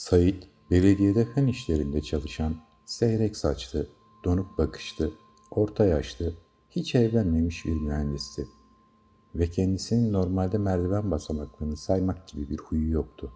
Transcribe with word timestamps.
Sait, 0.00 0.48
belediyede 0.70 1.24
fen 1.24 1.46
işlerinde 1.46 2.00
çalışan, 2.00 2.54
seyrek 2.84 3.36
saçlı, 3.36 3.86
donuk 4.24 4.58
bakışlı, 4.58 5.12
orta 5.50 5.84
yaşlı, 5.84 6.34
hiç 6.70 6.94
evlenmemiş 6.94 7.66
bir 7.66 7.74
mühendisti. 7.74 8.48
Ve 9.34 9.46
kendisinin 9.46 10.12
normalde 10.12 10.58
merdiven 10.58 11.10
basamaklarını 11.10 11.76
saymak 11.76 12.28
gibi 12.28 12.50
bir 12.50 12.58
huyu 12.58 12.90
yoktu. 12.90 13.32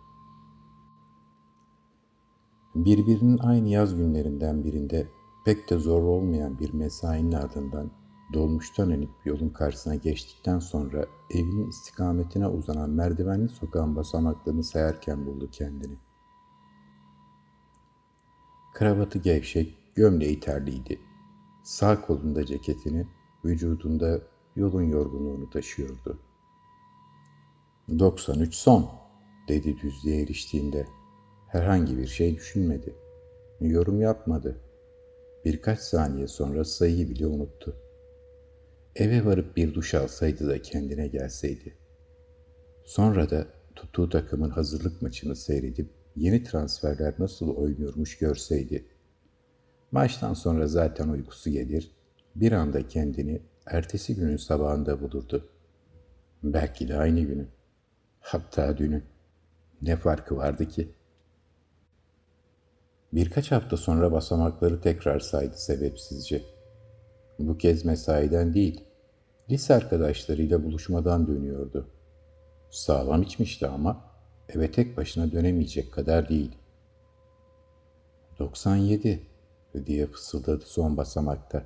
Birbirinin 2.75 3.39
aynı 3.39 3.69
yaz 3.69 3.97
günlerinden 3.97 4.65
birinde 4.65 5.09
pek 5.45 5.71
de 5.71 5.79
zor 5.79 6.03
olmayan 6.03 6.59
bir 6.59 6.75
mesainin 6.75 7.33
ardından 7.33 7.91
dolmuştan 8.33 8.91
inip 8.91 9.11
yolun 9.25 9.49
karşısına 9.49 9.95
geçtikten 9.95 10.59
sonra 10.59 11.07
evinin 11.31 11.69
istikametine 11.69 12.49
uzanan 12.49 12.91
merdivenli 12.91 13.49
sokağın 13.49 13.97
basamaklarını 13.97 14.65
sayarken 14.65 15.27
buldu 15.27 15.49
kendini. 15.53 15.99
Kravatı 18.75 19.19
gevşek, 19.19 19.75
gömleği 19.95 20.41
terliydi. 20.41 21.01
Sağ 21.65 22.01
kolunda 22.01 22.47
ceketini, 22.47 23.07
vücudunda 23.45 24.21
yolun 24.57 24.83
yorgunluğunu 24.83 25.51
taşıyordu. 25.51 26.19
93 27.99 28.55
son, 28.55 28.91
dedi 29.49 29.77
düzlüğe 29.83 30.23
eriştiğinde. 30.23 30.87
Herhangi 31.49 31.99
bir 31.99 32.07
şey 32.07 32.37
düşünmedi. 32.37 32.95
Yorum 33.61 34.01
yapmadı. 34.01 34.61
Birkaç 35.45 35.79
saniye 35.79 36.29
sonra 36.29 36.65
sayıyı 36.65 37.11
bile 37.11 37.27
unuttu. 37.27 37.77
Eve 38.97 39.25
varıp 39.25 39.57
bir 39.57 39.75
duş 39.75 39.95
alsaydı 39.95 40.49
da 40.49 40.63
kendine 40.63 41.07
gelseydi. 41.07 41.75
Sonra 42.85 43.31
da 43.31 43.47
tuttuğu 43.77 44.09
takımın 44.09 44.51
hazırlık 44.51 45.03
maçını 45.03 45.37
seyredip 45.37 45.89
yeni 46.17 46.43
transferler 46.43 47.15
nasıl 47.19 47.57
oynuyormuş 47.57 48.19
görseydi. 48.19 48.85
Maçtan 49.93 50.35
sonra 50.35 50.67
zaten 50.67 51.09
uykusu 51.09 51.51
gelir, 51.51 51.91
bir 52.37 52.53
anda 52.53 52.89
kendini 52.89 53.43
ertesi 53.67 54.17
günün 54.17 54.37
sabahında 54.37 55.01
bulurdu. 55.01 55.49
Belki 56.43 56.89
de 56.89 56.97
aynı 56.97 57.21
günün. 57.21 57.49
Hatta 58.21 58.79
dünün. 58.79 59.05
Ne 59.83 59.97
farkı 59.97 60.37
vardı 60.37 60.69
ki? 60.69 60.89
Birkaç 63.13 63.53
hafta 63.53 63.77
sonra 63.77 64.13
basamakları 64.13 64.81
tekrar 64.81 65.21
saydı 65.21 65.57
sebepsizce. 65.57 66.43
Bu 67.39 67.59
kez 67.59 67.85
mesaiden 67.85 68.55
değil, 68.55 68.85
lise 69.51 69.75
arkadaşlarıyla 69.75 70.65
buluşmadan 70.65 71.27
dönüyordu. 71.27 71.89
Sağlam 72.71 73.23
içmişti 73.23 73.67
ama 73.67 74.14
eve 74.49 74.71
tek 74.71 74.97
başına 74.97 75.33
dönemeyecek 75.33 75.93
kadar 75.93 76.29
değil. 76.29 76.53
97 78.39 79.23
diye 79.87 80.07
fısıldadı 80.07 80.65
son 80.65 80.97
basamakta. 80.97 81.63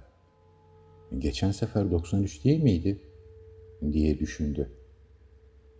Geçen 1.18 1.50
sefer 1.50 1.90
93 1.90 2.44
değil 2.44 2.62
miydi? 2.62 2.98
diye 3.92 4.18
düşündü. 4.18 4.70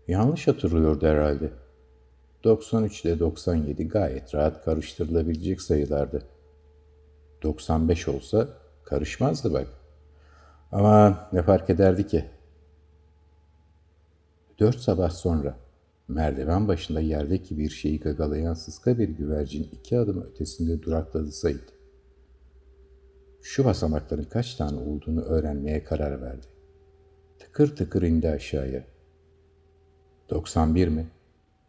Yanlış 0.08 0.48
hatırlıyordu 0.48 1.06
herhalde. 1.06 1.50
93 2.44 3.04
ile 3.04 3.18
97 3.18 3.88
gayet 3.88 4.34
rahat 4.34 4.64
karıştırılabilecek 4.64 5.62
sayılardı. 5.62 6.22
95 7.42 8.08
olsa 8.08 8.48
karışmazdı 8.84 9.52
bak. 9.52 9.66
Ama 10.72 11.28
ne 11.32 11.42
fark 11.42 11.70
ederdi 11.70 12.06
ki? 12.06 12.24
Dört 14.58 14.76
sabah 14.76 15.10
sonra 15.10 15.56
merdiven 16.08 16.68
başında 16.68 17.00
yerdeki 17.00 17.58
bir 17.58 17.70
şeyi 17.70 18.00
gagalayan 18.00 18.54
sıska 18.54 18.98
bir 18.98 19.08
güvercin 19.08 19.62
iki 19.72 19.98
adım 19.98 20.22
ötesinde 20.22 20.82
durakladı 20.82 21.32
Sait. 21.32 21.64
Şu 23.42 23.64
basamakların 23.64 24.24
kaç 24.24 24.54
tane 24.54 24.78
olduğunu 24.78 25.20
öğrenmeye 25.20 25.84
karar 25.84 26.22
verdi. 26.22 26.46
Tıkır 27.38 27.76
tıkır 27.76 28.02
indi 28.02 28.28
aşağıya. 28.28 28.84
91 30.30 30.88
mi? 30.88 31.06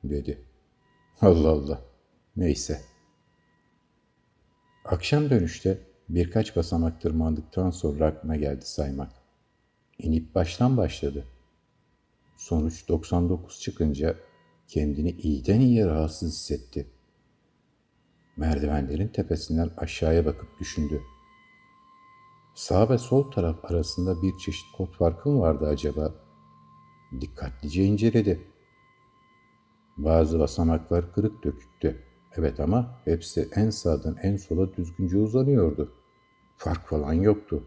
dedi. 0.03 0.37
Allah 1.21 1.49
Allah. 1.49 1.81
Neyse. 2.35 2.81
Akşam 4.85 5.29
dönüşte 5.29 5.77
birkaç 6.09 6.55
basamak 6.55 7.01
tırmandıktan 7.01 7.71
sonra 7.71 8.05
aklına 8.05 8.35
geldi 8.35 8.65
saymak. 8.65 9.11
İnip 9.97 10.35
baştan 10.35 10.77
başladı. 10.77 11.25
Sonuç 12.37 12.87
99 12.87 13.59
çıkınca 13.59 14.15
kendini 14.69 15.11
iyiden 15.11 15.59
iyiye 15.59 15.85
rahatsız 15.85 16.33
hissetti. 16.33 16.87
Merdivenlerin 18.37 19.07
tepesinden 19.07 19.69
aşağıya 19.77 20.25
bakıp 20.25 20.59
düşündü. 20.59 21.01
Sağ 22.55 22.89
ve 22.89 22.97
sol 22.97 23.31
taraf 23.31 23.65
arasında 23.65 24.21
bir 24.21 24.37
çeşit 24.37 24.65
kod 24.77 24.93
farkı 24.93 25.29
mı 25.29 25.39
vardı 25.39 25.67
acaba? 25.67 26.15
Dikkatlice 27.21 27.83
inceledi. 27.83 28.47
Bazı 29.97 30.39
basamaklar 30.39 31.13
kırık 31.13 31.43
döküktü. 31.43 32.03
Evet 32.35 32.59
ama 32.59 32.99
hepsi 33.05 33.49
en 33.55 33.69
sağdan 33.69 34.17
en 34.23 34.37
sola 34.37 34.73
düzgünce 34.73 35.17
uzanıyordu. 35.17 35.93
Fark 36.57 36.87
falan 36.87 37.13
yoktu. 37.13 37.63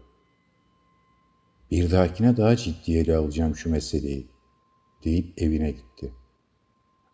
Bir 1.71 1.91
dahakine 1.91 2.37
daha 2.37 2.55
ciddiye 2.55 3.01
ele 3.01 3.15
alacağım 3.15 3.55
şu 3.55 3.71
meseleyi 3.71 4.27
deyip 5.03 5.41
evine 5.41 5.71
gitti. 5.71 6.13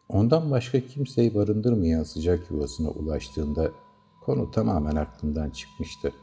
Ondan 0.10 0.52
başka 0.52 0.80
kimseyi 0.80 1.36
barındırmayan 1.36 2.04
sıcak 2.04 2.52
yuvasına 2.52 2.90
ulaştığında 2.90 3.72
konu 4.22 4.52
tamamen 4.52 4.96
aklından 4.96 5.50
çıkmıştı. 5.50 6.14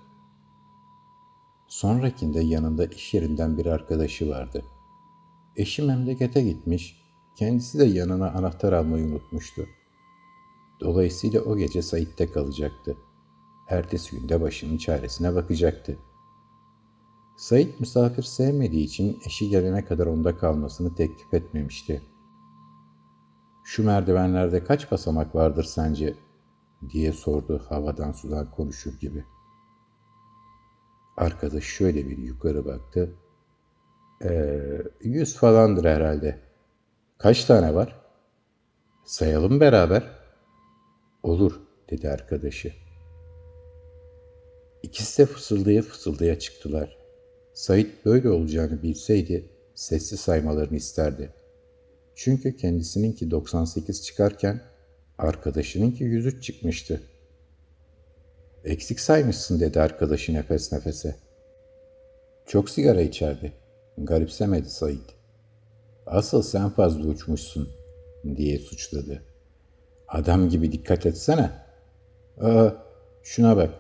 Sonrakinde 1.69 2.41
yanında 2.41 2.87
iş 2.87 3.15
yerinden 3.15 3.59
bir 3.59 3.67
arkadaşı 3.67 4.29
vardı. 4.29 4.65
Eşi 5.57 5.83
memlekete 5.83 6.43
gitmiş, 6.43 6.97
kendisi 7.37 7.79
de 7.79 7.85
yanına 7.85 8.31
anahtar 8.31 8.73
almayı 8.73 9.07
unutmuştu. 9.07 9.67
Dolayısıyla 10.81 11.41
o 11.41 11.57
gece 11.57 11.83
Sait'te 11.83 12.31
kalacaktı. 12.31 12.97
Ertesi 13.69 14.21
günde 14.21 14.41
başının 14.41 14.79
çaresine 14.79 15.35
bakacaktı. 15.35 15.99
Sait 17.37 17.81
misafir 17.81 18.23
sevmediği 18.23 18.85
için 18.85 19.21
eşi 19.27 19.49
gelene 19.49 19.85
kadar 19.85 20.07
onda 20.07 20.39
kalmasını 20.39 20.95
teklif 20.95 21.35
etmemişti. 21.35 22.03
Şu 23.67 23.85
merdivenlerde 23.85 24.65
kaç 24.65 24.91
basamak 24.91 25.35
vardır 25.35 25.65
sence? 25.65 26.15
diye 26.93 27.13
sordu 27.13 27.63
havadan 27.69 28.13
sudan 28.13 28.51
konuşur 28.51 29.01
gibi. 29.01 29.25
Arkadaş 31.17 31.65
şöyle 31.65 32.09
bir 32.09 32.19
yukarı 32.19 32.65
baktı. 32.65 33.15
Ee, 34.25 34.63
yüz 35.01 35.37
falandır 35.37 35.85
herhalde. 35.85 36.41
Kaç 37.19 37.45
tane 37.45 37.75
var? 37.75 38.01
Sayalım 39.05 39.61
beraber. 39.61 40.11
Olur 41.23 41.61
dedi 41.91 42.11
arkadaşı. 42.11 42.73
İkisi 44.83 45.23
de 45.23 45.27
fısıldaya 45.27 45.83
fısıldaya 45.83 46.39
çıktılar. 46.39 46.99
Sait 47.55 48.07
böyle 48.07 48.31
olacağını 48.31 48.83
bilseydi 48.83 49.51
sessiz 49.75 50.21
saymalarını 50.21 50.77
isterdi. 50.77 51.35
Çünkü 52.17 52.57
kendisininki 52.57 53.31
98 53.31 54.03
çıkarken 54.03 54.61
arkadaşınınki 55.19 56.05
103 56.05 56.43
çıkmıştı. 56.43 57.03
Eksik 58.65 59.01
saymışsın 59.01 59.61
dedi 59.61 59.81
arkadaşı 59.81 60.35
nefes 60.35 60.73
nefese. 60.73 61.17
Çok 62.47 62.71
sigara 62.71 63.01
içerdi. 63.01 63.53
Garipsemedi 63.99 64.71
Sait. 64.71 65.15
Asıl 66.07 66.43
sen 66.43 66.71
fazla 66.71 67.05
uçmuşsun 67.05 67.69
diye 68.37 68.59
suçladı. 68.59 69.23
Adam 70.09 70.49
gibi 70.49 70.73
dikkat 70.73 71.07
etsene. 71.07 71.51
Aa, 72.41 72.71
şuna 73.23 73.57
bak. 73.57 73.71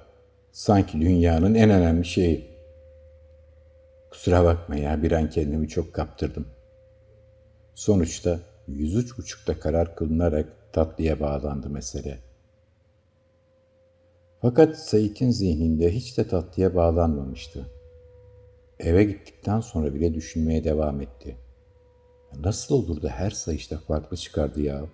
Sanki 0.52 1.00
dünyanın 1.00 1.54
en 1.54 1.70
önemli 1.70 2.04
şeyi. 2.04 2.50
Kusura 4.10 4.44
bakma 4.44 4.76
ya 4.76 5.02
bir 5.02 5.12
an 5.12 5.30
kendimi 5.30 5.68
çok 5.68 5.92
kaptırdım. 5.94 6.55
Sonuçta 7.76 8.40
yüz 8.68 8.94
üç 8.94 9.18
buçukta 9.18 9.60
karar 9.60 9.96
kılınarak 9.96 10.72
tatlıya 10.72 11.20
bağlandı 11.20 11.70
mesele. 11.70 12.18
Fakat 14.42 14.78
Sait'in 14.78 15.30
zihninde 15.30 15.94
hiç 15.94 16.18
de 16.18 16.28
tatlıya 16.28 16.74
bağlanmamıştı. 16.74 17.66
Eve 18.78 19.04
gittikten 19.04 19.60
sonra 19.60 19.94
bile 19.94 20.14
düşünmeye 20.14 20.64
devam 20.64 21.00
etti. 21.00 21.36
Nasıl 22.40 22.74
olur 22.74 23.02
da 23.02 23.08
her 23.08 23.30
sayışta 23.30 23.78
farklı 23.78 24.16
çıkardı 24.16 24.60
ya? 24.60 24.84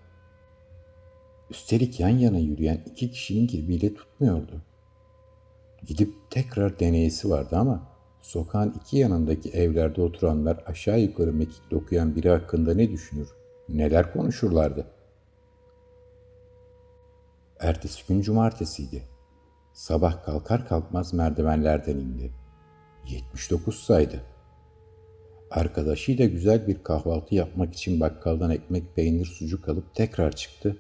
Üstelik 1.51 2.01
yan 2.01 2.09
yana 2.19 2.39
yürüyen 2.39 2.83
iki 2.87 3.11
kişinin 3.11 3.47
gibi 3.47 3.95
tutmuyordu. 3.95 4.63
Gidip 5.87 6.15
tekrar 6.31 6.81
deneyesi 6.81 7.31
vardı 7.31 7.57
ama 7.57 7.92
sokağın 8.23 8.75
iki 8.81 8.97
yanındaki 8.97 9.51
evlerde 9.51 10.03
oturanlar 10.03 10.63
aşağı 10.67 11.01
yukarı 11.01 11.33
mekikle 11.33 11.77
okuyan 11.77 12.17
biri 12.17 12.31
hakkında 12.31 12.75
ne 12.75 12.91
düşünür, 12.91 13.29
neler 13.69 14.13
konuşurlardı? 14.13 14.87
Ertesi 17.61 18.09
gün 18.09 18.21
cumartesiydi. 18.21 19.03
Sabah 19.73 20.25
kalkar 20.25 20.69
kalkmaz 20.69 21.15
merdivenlerden 21.15 21.97
indi. 21.97 22.33
79 23.09 23.79
saydı. 23.79 24.23
Arkadaşıyla 25.51 26.27
güzel 26.27 26.67
bir 26.67 26.83
kahvaltı 26.83 27.35
yapmak 27.35 27.75
için 27.75 28.01
bakkaldan 28.01 28.51
ekmek, 28.51 28.97
peynir, 28.97 29.27
sucuk 29.27 29.69
alıp 29.69 29.95
tekrar 29.95 30.33
çıktı. 30.33 30.77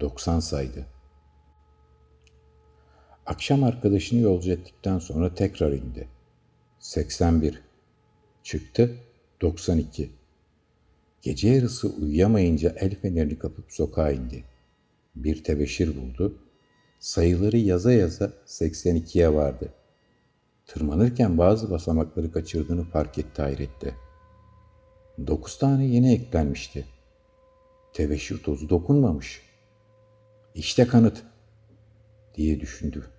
90 0.00 0.40
saydı. 0.40 0.86
Akşam 3.26 3.64
arkadaşını 3.64 4.20
yolcu 4.20 4.50
ettikten 4.50 4.98
sonra 4.98 5.34
tekrar 5.34 5.72
indi. 5.72 6.08
81. 6.80 7.62
Çıktı. 8.42 8.96
92. 9.40 10.10
Gece 11.22 11.48
yarısı 11.48 11.88
uyuyamayınca 11.88 12.74
el 12.76 12.94
fenerini 13.00 13.38
kapıp 13.38 13.72
sokağa 13.72 14.10
indi. 14.10 14.44
Bir 15.16 15.44
tebeşir 15.44 15.96
buldu. 15.96 16.38
Sayıları 16.98 17.56
yaza 17.56 17.92
yaza 17.92 18.32
82'ye 18.46 19.34
vardı. 19.34 19.74
Tırmanırken 20.66 21.38
bazı 21.38 21.70
basamakları 21.70 22.32
kaçırdığını 22.32 22.84
fark 22.84 23.18
etti 23.18 23.42
hayrette. 23.42 23.94
Dokuz 25.26 25.58
tane 25.58 25.86
yeni 25.86 26.12
eklenmişti. 26.12 26.86
Tebeşir 27.92 28.42
tozu 28.42 28.68
dokunmamış. 28.68 29.42
İşte 30.54 30.86
kanıt 30.86 31.22
diye 32.34 32.60
düşündü. 32.60 33.10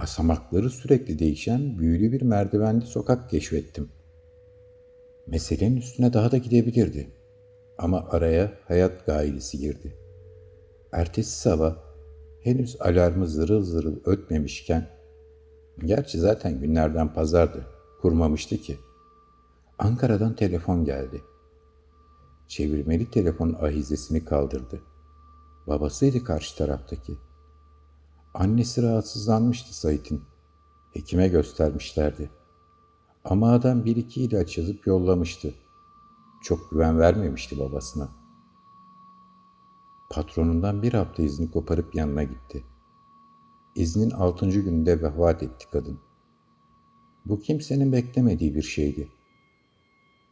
Basamakları 0.00 0.70
sürekli 0.70 1.18
değişen 1.18 1.78
büyülü 1.78 2.12
bir 2.12 2.22
merdivenli 2.22 2.86
sokak 2.86 3.30
keşfettim. 3.30 3.88
Meselenin 5.26 5.76
üstüne 5.76 6.12
daha 6.12 6.30
da 6.30 6.36
gidebilirdi. 6.36 7.10
Ama 7.78 8.06
araya 8.10 8.52
hayat 8.68 9.06
gailesi 9.06 9.58
girdi. 9.58 9.96
Ertesi 10.92 11.38
sabah 11.38 11.76
henüz 12.44 12.76
alarmı 12.80 13.26
zırıl 13.26 13.62
zırıl 13.62 13.96
ötmemişken, 14.04 14.88
gerçi 15.84 16.18
zaten 16.18 16.60
günlerden 16.60 17.14
pazardı, 17.14 17.66
kurmamıştı 18.02 18.56
ki. 18.56 18.76
Ankara'dan 19.78 20.36
telefon 20.36 20.84
geldi. 20.84 21.22
Çevirmeli 22.48 23.10
telefon 23.10 23.56
ahizesini 23.60 24.24
kaldırdı. 24.24 24.80
Babasıydı 25.66 26.24
karşı 26.24 26.56
taraftaki. 26.56 27.27
Annesi 28.38 28.82
rahatsızlanmıştı 28.82 29.76
Sait'in. 29.76 30.22
Hekime 30.92 31.28
göstermişlerdi. 31.28 32.30
Ama 33.24 33.52
adam 33.52 33.84
bir 33.84 33.96
iki 33.96 34.22
ilaç 34.22 34.58
yazıp 34.58 34.86
yollamıştı. 34.86 35.54
Çok 36.42 36.70
güven 36.70 36.98
vermemişti 36.98 37.58
babasına. 37.58 38.08
Patronundan 40.10 40.82
bir 40.82 40.92
hafta 40.92 41.22
izni 41.22 41.50
koparıp 41.50 41.94
yanına 41.94 42.22
gitti. 42.22 42.64
İznin 43.74 44.10
altıncı 44.10 44.60
gününde 44.60 45.02
vefat 45.02 45.42
etti 45.42 45.66
kadın. 45.72 45.98
Bu 47.24 47.40
kimsenin 47.40 47.92
beklemediği 47.92 48.54
bir 48.54 48.62
şeydi. 48.62 49.08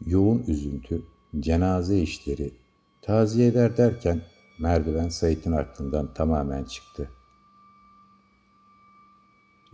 Yoğun 0.07 0.45
üzüntü, 0.47 1.03
cenaze 1.41 1.99
işleri, 1.99 2.55
taziyeler 3.03 3.77
derken 3.77 4.23
merdiven 4.59 5.09
Sait'in 5.09 5.53
aklından 5.53 6.15
tamamen 6.15 6.65
çıktı. 6.65 7.11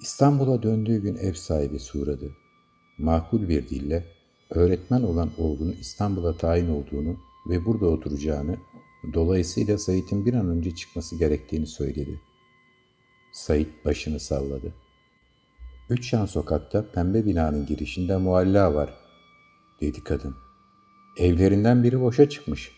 İstanbul'a 0.02 0.62
döndüğü 0.62 1.02
gün 1.02 1.16
ev 1.16 1.32
sahibi 1.32 1.78
uğradı. 1.94 2.30
Makul 2.98 3.48
bir 3.48 3.68
dille 3.68 4.04
öğretmen 4.50 5.02
olan 5.02 5.30
oğlunun 5.38 5.76
İstanbul'a 5.80 6.36
tayin 6.36 6.68
olduğunu 6.68 7.16
ve 7.48 7.64
burada 7.64 7.86
oturacağını, 7.86 8.56
dolayısıyla 9.14 9.78
Sait'in 9.78 10.26
bir 10.26 10.34
an 10.34 10.48
önce 10.48 10.74
çıkması 10.74 11.18
gerektiğini 11.18 11.66
söyledi. 11.66 12.20
Sait 13.32 13.84
başını 13.84 14.20
salladı. 14.20 14.74
Üç 15.90 16.12
yan 16.12 16.26
sokakta 16.26 16.90
pembe 16.92 17.26
binanın 17.26 17.66
girişinde 17.66 18.16
mualla 18.16 18.74
var, 18.74 18.94
dedi 19.80 20.04
kadın. 20.04 20.34
Evlerinden 21.18 21.82
biri 21.82 22.00
boşa 22.00 22.28
çıkmış. 22.28 22.72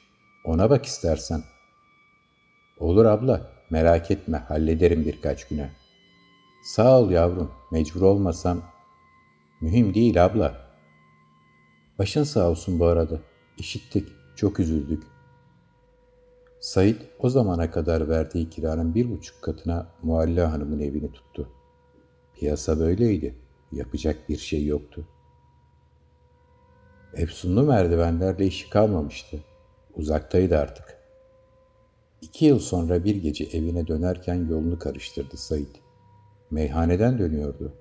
Ona 0.44 0.70
bak 0.70 0.86
istersen. 0.86 1.42
Olur 2.78 3.04
abla, 3.04 3.52
merak 3.70 4.10
etme, 4.10 4.38
hallederim 4.38 5.04
birkaç 5.04 5.48
güne. 5.48 5.83
Sağ 6.64 7.00
ol 7.00 7.10
yavrum, 7.10 7.50
mecbur 7.70 8.02
olmasam. 8.02 8.62
Mühim 9.60 9.94
değil 9.94 10.24
abla. 10.24 10.54
Başın 11.98 12.24
sağ 12.24 12.50
olsun 12.50 12.80
bu 12.80 12.86
arada. 12.86 13.20
İşittik, 13.58 14.08
çok 14.36 14.60
üzüldük. 14.60 15.02
Said 16.60 16.96
o 17.18 17.28
zamana 17.30 17.70
kadar 17.70 18.08
verdiği 18.08 18.50
kiranın 18.50 18.94
bir 18.94 19.10
buçuk 19.10 19.42
katına 19.42 19.86
Mualla 20.02 20.52
Hanım'ın 20.52 20.80
evini 20.80 21.12
tuttu. 21.12 21.48
Piyasa 22.34 22.78
böyleydi. 22.78 23.34
Yapacak 23.72 24.28
bir 24.28 24.36
şey 24.36 24.66
yoktu. 24.66 25.06
Efsunlu 27.14 27.62
merdivenlerle 27.62 28.46
işi 28.46 28.70
kalmamıştı. 28.70 29.40
Uzaktaydı 29.94 30.58
artık. 30.58 30.98
İki 32.22 32.44
yıl 32.44 32.58
sonra 32.58 33.04
bir 33.04 33.16
gece 33.16 33.44
evine 33.44 33.86
dönerken 33.86 34.48
yolunu 34.48 34.78
karıştırdı 34.78 35.36
Said. 35.36 35.83
Meyhaneden 36.50 37.18
dönüyordu. 37.18 37.72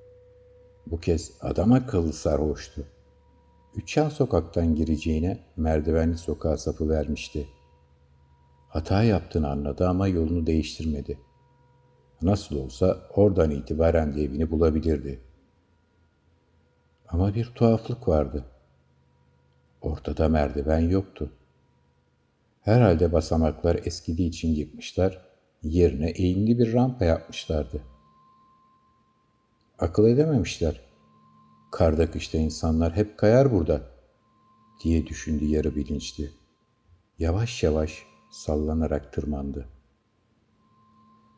Bu 0.87 0.99
kez 0.99 1.31
adam 1.41 1.73
akıllı 1.73 2.13
sarhoştu. 2.13 2.85
Üçyan 3.75 4.09
sokaktan 4.09 4.75
gireceğine 4.75 5.39
merdivenli 5.57 6.17
sokağa 6.17 6.57
sapı 6.57 6.89
vermişti. 6.89 7.47
Hata 8.69 9.03
yaptığını 9.03 9.49
anladı 9.49 9.87
ama 9.87 10.07
yolunu 10.07 10.47
değiştirmedi. 10.47 11.19
Nasıl 12.21 12.55
olsa 12.55 13.07
oradan 13.15 13.51
itibaren 13.51 14.15
de 14.15 14.23
evini 14.23 14.51
bulabilirdi. 14.51 15.19
Ama 17.07 17.35
bir 17.35 17.45
tuhaflık 17.45 18.07
vardı. 18.07 18.45
Ortada 19.81 20.29
merdiven 20.29 20.89
yoktu. 20.89 21.31
Herhalde 22.61 23.13
basamaklar 23.13 23.79
eskidiği 23.85 24.29
için 24.29 24.55
yıkmışlar, 24.55 25.25
yerine 25.63 26.09
eğimli 26.09 26.59
bir 26.59 26.73
rampa 26.73 27.05
yapmışlardı. 27.05 27.81
Akıl 29.79 30.07
edememişler. 30.07 30.81
Karda 31.71 32.11
kışta 32.11 32.37
insanlar 32.37 32.95
hep 32.95 33.17
kayar 33.17 33.51
burada, 33.51 33.89
diye 34.83 35.07
düşündü 35.07 35.45
yarı 35.45 35.75
bilinçli. 35.75 36.31
Yavaş 37.19 37.63
yavaş 37.63 38.05
sallanarak 38.31 39.13
tırmandı. 39.13 39.69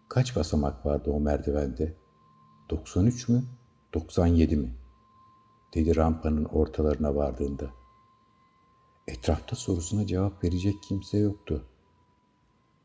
Kaç 0.10 0.36
basamak 0.36 0.86
vardı 0.86 1.12
o 1.12 1.20
merdivende? 1.20 1.94
93 2.70 3.30
mü? 3.30 3.44
97 3.94 4.58
mi? 4.58 4.76
dedi 5.76 5.96
rampanın 5.96 6.46
ortalarına 6.46 7.16
vardığında. 7.16 7.72
Etrafta 9.08 9.56
sorusuna 9.56 10.08
cevap 10.08 10.44
verecek 10.44 10.84
kimse 10.84 11.18
yoktu. 11.18 11.66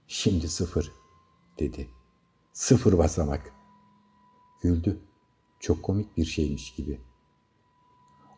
Şimdi 0.07 0.49
sıfır, 0.49 0.92
dedi. 1.59 1.90
Sıfır 2.52 2.99
basamak. 2.99 3.52
Güldü. 4.62 5.00
Çok 5.61 5.83
komik 5.83 6.17
bir 6.17 6.25
şeymiş 6.25 6.75
gibi. 6.75 7.00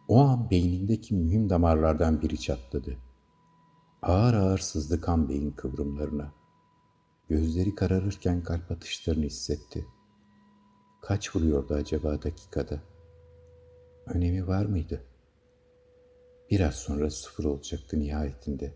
O 0.08 0.20
an 0.20 0.50
beynindeki 0.50 1.14
mühim 1.14 1.50
damarlardan 1.50 2.22
biri 2.22 2.40
çatladı. 2.40 2.98
Ağır 4.02 4.34
ağır 4.34 4.58
sızdı 4.58 5.00
kan 5.00 5.28
beyin 5.28 5.50
kıvrımlarına. 5.50 6.32
Gözleri 7.28 7.74
kararırken 7.74 8.42
kalp 8.42 8.70
atışlarını 8.70 9.24
hissetti. 9.24 9.86
Kaç 11.02 11.36
vuruyordu 11.36 11.74
acaba 11.74 12.22
dakikada? 12.22 12.82
Önemi 14.06 14.46
var 14.46 14.64
mıydı? 14.64 15.04
Biraz 16.50 16.74
sonra 16.74 17.10
sıfır 17.10 17.44
olacaktı 17.44 17.98
nihayetinde. 17.98 18.74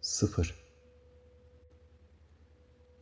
Sıfır. 0.00 0.64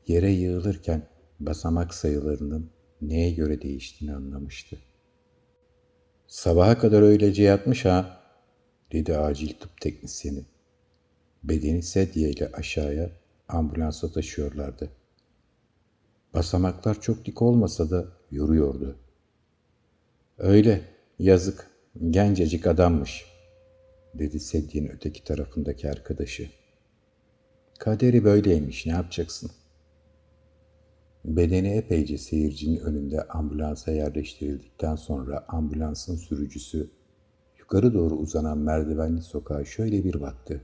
Yere 0.06 0.30
yığılırken 0.30 1.08
basamak 1.40 1.94
sayılarının 1.94 2.70
neye 3.02 3.30
göre 3.30 3.62
değiştiğini 3.62 4.14
anlamıştı. 4.14 4.78
Sabaha 6.26 6.78
kadar 6.78 7.02
öylece 7.02 7.42
yatmış 7.42 7.84
ha, 7.84 8.22
dedi 8.92 9.16
acil 9.16 9.52
tıp 9.60 9.80
teknisyeni. 9.80 10.44
Bedeni 11.44 11.82
sedye 11.82 12.30
ile 12.30 12.52
aşağıya 12.52 13.10
ambulansa 13.48 14.12
taşıyorlardı. 14.12 14.90
Basamaklar 16.34 17.00
çok 17.00 17.24
dik 17.24 17.42
olmasa 17.42 17.90
da 17.90 18.06
yoruyordu. 18.30 18.96
Öyle, 20.38 20.80
yazık, 21.18 21.70
gencecik 22.10 22.66
adammış, 22.66 23.24
dedi 24.14 24.40
sedyenin 24.40 24.88
öteki 24.88 25.24
tarafındaki 25.24 25.90
arkadaşı. 25.90 26.50
Kaderi 27.78 28.24
böyleymiş, 28.24 28.86
ne 28.86 28.92
yapacaksın? 28.92 29.50
Bedeni 31.24 31.68
epeyce 31.68 32.18
seyircinin 32.18 32.80
önünde 32.80 33.22
ambulansa 33.22 33.92
yerleştirildikten 33.92 34.96
sonra 34.96 35.44
ambulansın 35.48 36.16
sürücüsü 36.16 36.90
yukarı 37.58 37.94
doğru 37.94 38.14
uzanan 38.14 38.58
merdivenli 38.58 39.22
sokağa 39.22 39.64
şöyle 39.64 40.04
bir 40.04 40.20
baktı. 40.20 40.60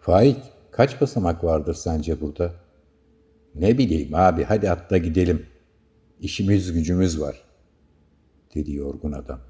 Faik, 0.00 0.36
kaç 0.70 1.00
basamak 1.00 1.44
vardır 1.44 1.74
sence 1.74 2.20
burada? 2.20 2.54
Ne 3.54 3.78
bileyim 3.78 4.14
abi 4.14 4.44
hadi 4.44 4.70
atla 4.70 4.98
gidelim. 4.98 5.46
İşimiz 6.20 6.72
gücümüz 6.72 7.20
var, 7.20 7.42
dedi 8.54 8.74
yorgun 8.74 9.12
adam. 9.12 9.47